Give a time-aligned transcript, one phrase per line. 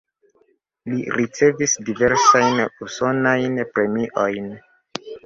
[0.93, 4.49] Li ricevis diversajn usonajn premiojn.